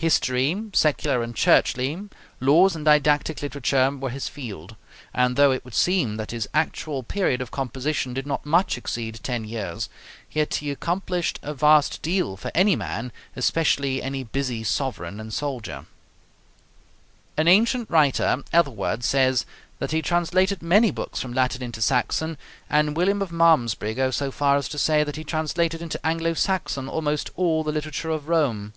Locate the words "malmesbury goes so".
23.32-24.30